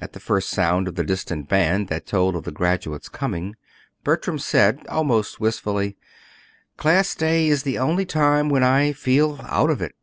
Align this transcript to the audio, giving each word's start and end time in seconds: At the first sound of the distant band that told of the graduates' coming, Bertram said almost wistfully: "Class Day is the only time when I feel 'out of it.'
At 0.00 0.14
the 0.14 0.18
first 0.18 0.48
sound 0.48 0.88
of 0.88 0.94
the 0.94 1.04
distant 1.04 1.46
band 1.46 1.88
that 1.88 2.06
told 2.06 2.34
of 2.34 2.44
the 2.44 2.50
graduates' 2.50 3.10
coming, 3.10 3.54
Bertram 4.02 4.38
said 4.38 4.80
almost 4.88 5.40
wistfully: 5.40 5.98
"Class 6.78 7.14
Day 7.14 7.48
is 7.48 7.64
the 7.64 7.78
only 7.78 8.06
time 8.06 8.48
when 8.48 8.62
I 8.62 8.92
feel 8.94 9.40
'out 9.44 9.68
of 9.68 9.82
it.' 9.82 9.94